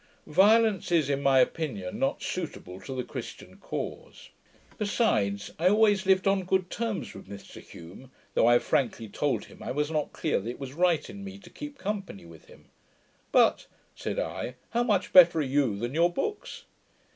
Violence 0.25 0.91
is, 0.91 1.11
in 1.11 1.21
my 1.21 1.37
opinion, 1.41 1.99
not 1.99 2.23
suitable 2.23 2.81
to 2.81 2.95
the 2.95 3.03
Christian 3.03 3.57
cause. 3.57 4.31
Besides, 4.79 5.51
I 5.59 5.69
always 5.69 6.07
lived 6.07 6.27
on 6.27 6.43
good 6.43 6.71
terms 6.71 7.13
with 7.13 7.29
Mr 7.29 7.61
Hume, 7.61 8.09
though 8.33 8.47
I 8.47 8.53
have 8.53 8.63
frankly 8.63 9.07
told 9.07 9.45
him, 9.45 9.61
I 9.61 9.69
was 9.69 9.91
not 9.91 10.11
clear 10.11 10.39
that 10.39 10.49
it 10.49 10.59
was 10.59 10.73
right 10.73 11.07
in 11.07 11.23
me 11.23 11.37
to 11.37 11.51
keep 11.51 11.77
company 11.77 12.25
with 12.25 12.45
him, 12.45 12.69
'But', 13.31 13.67
said 13.93 14.17
I, 14.17 14.55
'how 14.71 14.81
much 14.81 15.13
better 15.13 15.37
are 15.37 15.41
you 15.43 15.77
than 15.77 15.93
your 15.93 16.11
books!' 16.11 16.63